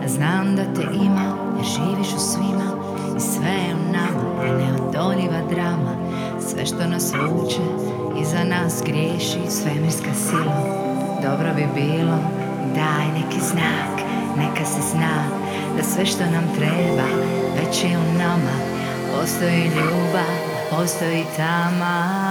a 0.05 0.09
znam 0.09 0.57
da 0.57 0.75
te 0.75 0.83
ima, 0.95 1.42
živiš 1.63 2.09
u 2.17 2.19
svima 2.19 2.69
i 3.17 3.21
sve 3.21 3.51
je 3.51 3.75
u 3.75 3.93
nama, 3.93 4.45
je 4.45 4.53
neodoljiva 4.53 5.41
drama, 5.51 5.95
sve 6.49 6.67
što 6.67 6.87
nas 6.87 7.13
vuče, 7.13 7.67
iza 8.21 8.45
nas 8.45 8.83
griješi 8.87 9.51
svemirska 9.51 10.15
sila. 10.15 10.83
Dobro 11.23 11.55
bi 11.57 11.67
bilo, 11.75 12.19
daj 12.75 13.07
neki 13.21 13.41
znak, 13.41 13.95
neka 14.37 14.65
se 14.65 14.81
zna, 14.93 15.25
da 15.77 15.83
sve 15.83 16.07
što 16.07 16.25
nam 16.25 16.45
treba, 16.57 17.07
već 17.57 17.85
je 17.85 17.99
u 17.99 18.19
nama, 18.19 18.57
postoji 19.15 19.65
ljubav, 19.65 20.35
postoji 20.71 21.25
tama. 21.37 22.22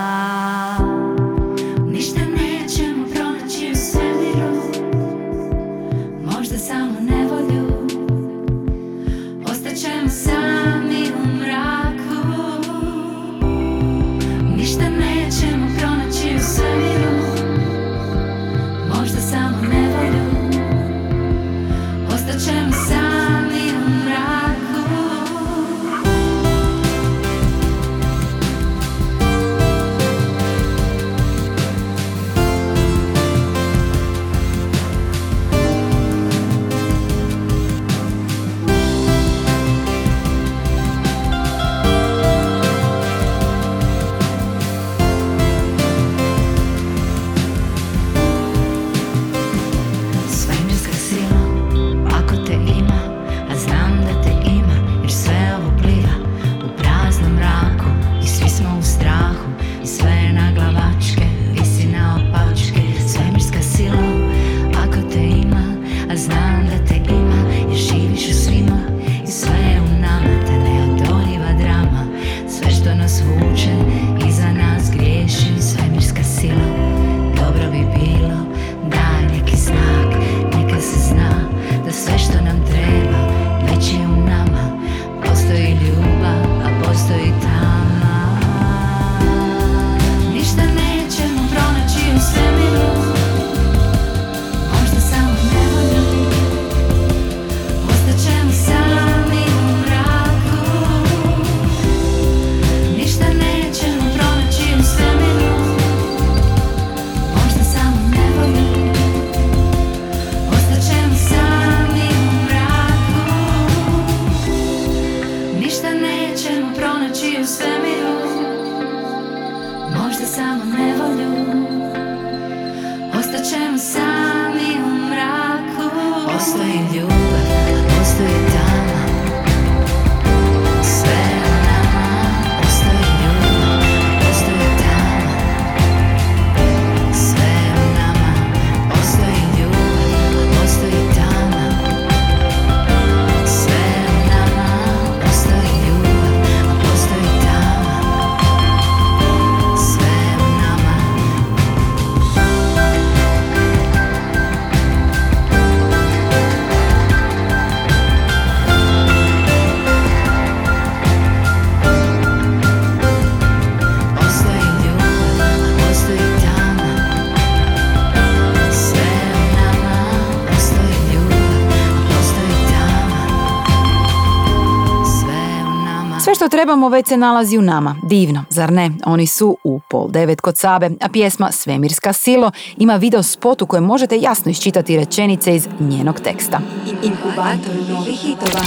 Trebamo 176.52 176.90
već 176.90 177.08
se 177.08 177.18
nalazi 177.18 177.58
u 177.58 177.62
nama. 177.62 177.96
Divno, 178.04 178.44
zar 178.50 178.72
ne? 178.72 178.92
Oni 179.06 179.28
su 179.28 179.58
u 179.64 179.80
pol 179.90 180.10
devet 180.10 180.42
kod 180.42 180.58
Sabe, 180.58 180.90
a 181.02 181.10
pjesma 181.10 181.52
Svemirska 181.52 182.14
silo 182.14 182.52
ima 182.78 182.96
video 182.96 183.24
spot 183.24 183.62
u 183.62 183.66
kojem 183.66 183.84
možete 183.84 184.18
jasno 184.18 184.52
iščitati 184.52 184.98
rečenice 184.98 185.56
iz 185.56 185.68
njenog 185.80 186.20
teksta. 186.20 186.60
Inkubator 187.04 187.76
novih 187.90 188.20
hitova. 188.20 188.64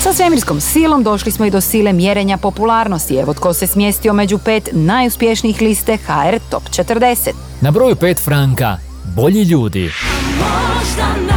Sa 0.00 0.12
svemirskom 0.12 0.60
silom 0.60 1.02
došli 1.02 1.32
smo 1.32 1.44
i 1.44 1.50
do 1.50 1.60
sile 1.60 1.92
mjerenja 1.92 2.36
popularnosti. 2.36 3.16
Evo 3.16 3.34
tko 3.34 3.52
se 3.52 3.66
smjestio 3.66 4.12
među 4.12 4.38
pet 4.38 4.68
najuspješnijih 4.72 5.60
liste 5.60 5.96
HR 5.96 6.38
Top 6.50 6.62
40. 6.62 7.30
Na 7.60 7.70
broju 7.70 7.94
5 7.94 8.18
Franka, 8.24 8.76
bolji 9.16 9.42
ljudi. 9.42 9.90
Možda 10.38 11.35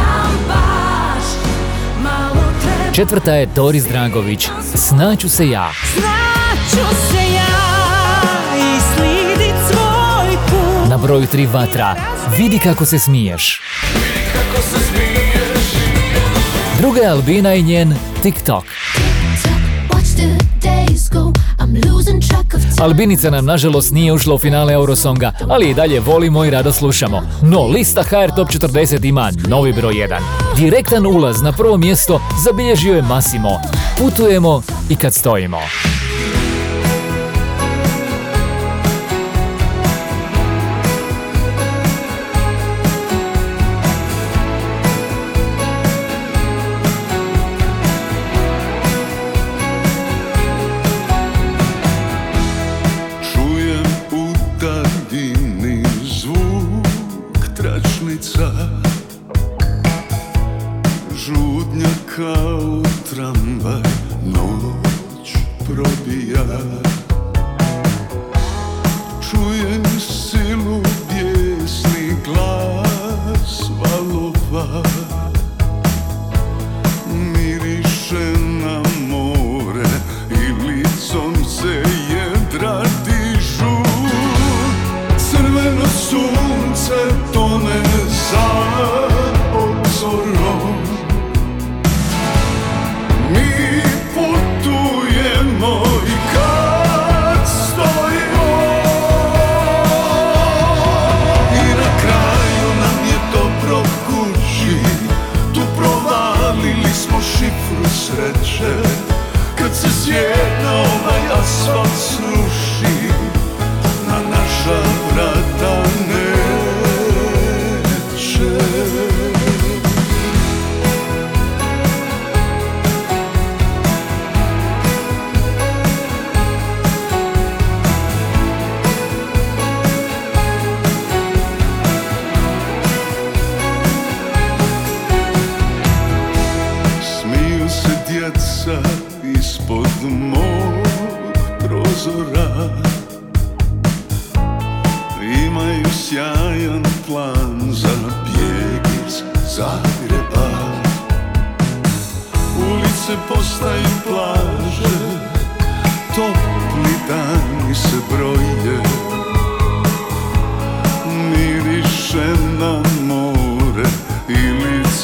Četvrta 2.92 3.34
je 3.34 3.46
Doris 3.46 3.84
Dragović, 3.84 4.48
Snaću 4.74 5.28
se 5.28 5.48
ja. 5.48 5.72
Znaću 5.94 6.86
se 7.10 7.32
ja 7.34 7.50
i 8.56 8.80
slidit 8.94 9.54
svoj 9.70 10.36
put 10.50 10.90
Na 10.90 10.98
broju 10.98 11.26
3 11.32 11.52
Vatra, 11.52 11.96
Vidi 12.38 12.58
kako 12.58 12.84
se 12.84 12.98
smiješ. 12.98 13.60
Druga 16.78 17.00
je 17.00 17.08
Albina 17.08 17.54
i 17.54 17.62
njen 17.62 17.94
TikTok. 18.22 18.64
Albinica 22.80 23.30
nam 23.30 23.44
nažalost 23.44 23.92
nije 23.92 24.12
ušla 24.12 24.34
u 24.34 24.38
finale 24.38 24.72
Eurosonga, 24.72 25.32
ali 25.48 25.70
i 25.70 25.74
dalje 25.74 26.00
volimo 26.00 26.44
i 26.44 26.50
rado 26.50 26.72
slušamo. 26.72 27.22
No, 27.42 27.66
lista 27.66 28.02
HR 28.02 28.34
Top 28.36 28.48
40 28.48 29.04
ima 29.04 29.30
novi 29.48 29.72
broj 29.72 29.94
1. 29.94 30.49
Direktan 30.56 31.06
ulaz 31.06 31.42
na 31.42 31.52
prvo 31.52 31.76
mjesto 31.76 32.20
zabilježio 32.44 32.94
je 32.94 33.02
Massimo. 33.02 33.60
Putujemo 33.98 34.62
i 34.88 34.96
kad 34.96 35.14
stojimo. 35.14 35.58
Probija 65.80 66.44
Čujem 69.30 69.82
silu 70.00 70.82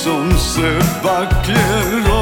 licom 0.07 0.39
se 0.39 0.79
baklje 1.03 2.16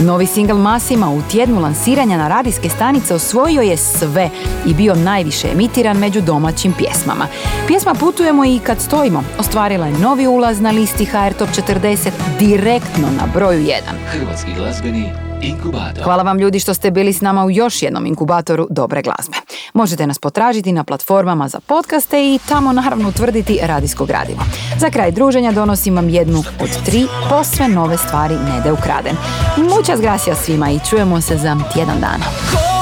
Novi 0.00 0.26
singl 0.26 0.54
Masima 0.54 1.10
u 1.10 1.22
tjednu 1.22 1.60
lansiranja 1.60 2.16
na 2.16 2.28
radijske 2.28 2.68
stanice 2.68 3.14
osvojio 3.14 3.62
je 3.62 3.76
sve 3.76 4.30
i 4.66 4.74
bio 4.74 4.94
najviše 4.94 5.48
emitiran 5.52 5.96
među 5.96 6.20
domaćim 6.20 6.72
pjesmama. 6.72 7.26
Pjesma 7.66 7.94
Putujemo 7.94 8.44
i 8.44 8.58
kad 8.58 8.80
stojimo 8.80 9.24
ostvarila 9.38 9.86
je 9.86 9.98
novi 9.98 10.26
ulaz 10.26 10.60
na 10.60 10.70
listi 10.70 11.04
HR 11.04 11.32
Top 11.38 11.48
40 11.48 12.10
direktno 12.38 13.08
na 13.20 13.26
broju 13.34 13.60
1. 13.60 13.80
Hrvatski 14.06 14.50
glazbeni 14.56 15.29
inkubator. 15.42 16.04
Hvala 16.04 16.22
vam 16.22 16.38
ljudi 16.38 16.60
što 16.60 16.74
ste 16.74 16.90
bili 16.90 17.12
s 17.12 17.20
nama 17.20 17.44
u 17.44 17.50
još 17.50 17.82
jednom 17.82 18.06
inkubatoru 18.06 18.66
dobre 18.70 19.02
glazbe. 19.02 19.36
Možete 19.74 20.06
nas 20.06 20.18
potražiti 20.18 20.72
na 20.72 20.84
platformama 20.84 21.48
za 21.48 21.60
podcaste 21.60 22.34
i 22.34 22.38
tamo 22.48 22.72
naravno 22.72 23.08
utvrditi 23.08 23.58
radijsko 23.62 24.04
gradivo. 24.04 24.40
Za 24.78 24.90
kraj 24.90 25.10
druženja 25.10 25.52
donosim 25.52 25.96
vam 25.96 26.08
jednu 26.08 26.38
od 26.60 26.84
tri 26.84 27.06
posve 27.28 27.68
nove 27.68 27.96
stvari 27.96 28.34
Nede 28.34 28.72
Ukraden. 28.72 29.16
Muchas 29.56 30.00
gracias 30.00 30.38
svima 30.38 30.70
i 30.70 30.80
čujemo 30.90 31.20
se 31.20 31.36
za 31.36 31.56
tjedan 31.74 32.00
dana. 32.00 32.24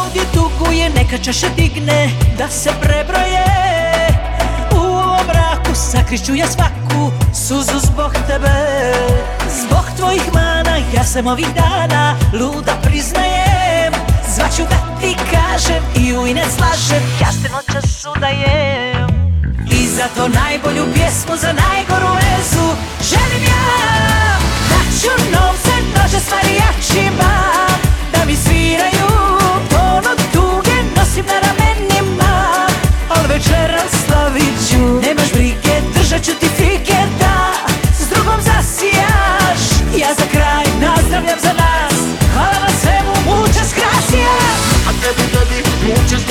Ovdje 0.09 0.23
tuguje, 0.35 0.91
neka 0.91 1.19
čaša 1.19 1.47
digne 1.57 2.11
Da 2.39 2.49
se 2.49 2.71
prebroje 2.81 3.45
U 4.73 4.81
ovom 4.81 5.27
mraku 5.27 5.75
sakriću 5.75 6.35
ja 6.35 6.47
svaku 6.47 7.11
Suzu 7.35 7.79
zbog 7.79 8.13
tebe 8.27 8.49
Zbog 9.61 9.85
tvojih 9.97 10.35
mana 10.35 10.58
Ja 10.95 11.05
sam 11.05 11.27
ovih 11.27 11.47
dana 11.55 12.17
Luda 12.33 12.73
priznajem. 12.83 13.93
Zvaću 14.35 14.63
da 14.63 15.01
ti 15.01 15.17
kažem 15.31 15.83
I 15.97 16.17
u 16.17 16.27
ine 16.27 16.45
slažem. 16.57 17.03
Ja 17.21 17.29
te 17.43 17.49
noćas 17.49 18.07
udajem. 18.17 19.09
I 19.71 19.87
za 19.87 20.05
to 20.17 20.29
najbolju 20.29 20.85
pjesmu 20.95 21.37
Za 21.37 21.53
najgoru 21.53 22.15
vezu 22.15 22.67
Želim 23.11 23.45
ja. 23.45 23.65
Da 24.71 24.81
ću 25.01 25.11
novce 25.33 25.75
nože 25.97 26.21
stvari 26.21 26.55
jačima 26.55 27.33
Da 28.13 28.25
mi 28.27 28.37
sviraju 28.37 29.09
Tono 29.71 30.11
tuge 30.33 30.77
nosim 30.97 31.25
na 31.27 31.39
ramenima. 31.47 32.33
Al 33.09 33.27
večeras 33.29 33.93
slavit 34.07 34.55
ću 34.71 34.79
Nemaš 35.09 35.33
brige, 35.33 35.75
držat 35.95 36.23
ću 36.23 36.33
ti 36.41 36.49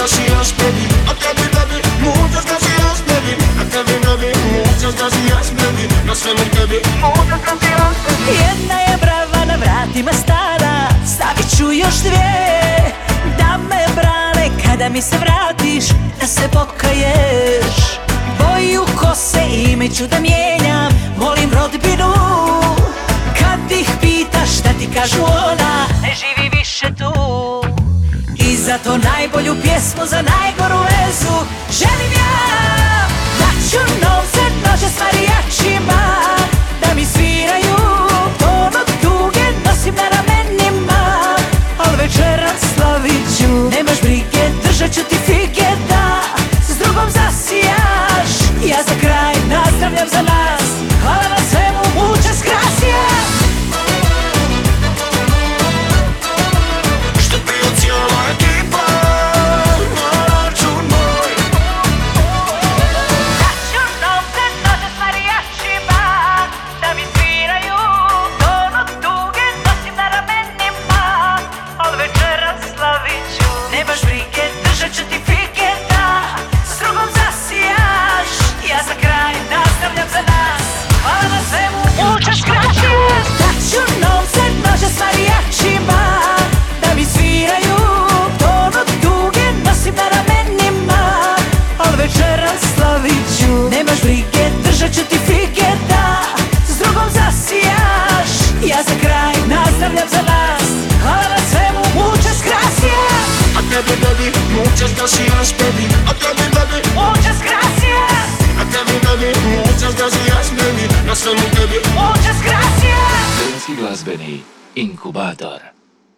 tebi, 0.07 1.81
muchas 2.01 2.45
gracias, 2.45 3.03
baby 3.07 3.33
muchas 3.57 4.85
gracias, 4.85 5.51
baby 5.57 6.77
Jedna 8.27 8.79
je 8.79 8.97
brava 8.97 9.45
na 9.45 9.55
vratima 9.55 10.13
stara 10.13 10.89
Stavi 11.05 11.77
još 11.79 11.95
dvije 11.95 12.95
Da 13.37 13.57
me 13.57 13.85
brane 13.95 14.49
kada 14.65 14.89
mi 14.89 15.01
se 15.01 15.17
vratiš 15.17 15.85
Da 16.19 16.27
se 16.27 16.41
pokaješ 16.51 17.75
Boju 18.39 18.85
kose 18.95 19.43
ime 19.49 19.89
ću 19.89 20.07
da 20.07 20.19
mijenjam 20.19 20.91
Volim 21.17 21.51
rodbinu 21.53 22.13
Kad 23.39 23.71
ih 23.71 23.89
pitaš 24.01 24.49
šta 24.59 24.69
ti 24.79 24.87
kažu 24.93 25.23
ona 25.23 25.56
zato 28.83 28.97
najbolju 28.97 29.55
pjesmu 29.61 30.05
za 30.05 30.21
najgoru 30.21 30.79
vezu 30.83 31.37
Želim 31.79 32.11
ja 32.11 32.37
Da 33.39 33.49
ću 33.69 33.77
novce 33.77 34.43
nože 34.65 34.89
s 34.95 34.99
marijačima 34.99 36.01
Da 36.81 36.93
mi 36.95 37.05
sviraju 37.05 37.77
Tono 38.39 38.79
tuge 39.01 39.45
nosim 39.65 39.95
na 39.95 40.07
ramenima. 40.15 41.01
Al 41.77 41.95
večeras 41.97 42.61
slavit 42.75 43.37
ću 43.37 43.77
Nemaš 43.77 44.01
brige, 44.01 44.43
držat 44.63 44.91
ću 44.91 45.01
ti 45.09 45.15
fige 45.25 45.69
Da. 45.89 46.21
S 46.67 46.77
drugom 46.77 47.09
zasijaš 47.09 48.31
Ja 48.65 48.83
za 48.87 48.95
kraj 49.01 49.35
nazdravljam 49.49 50.07
za 50.09 50.21
nas 50.21 50.56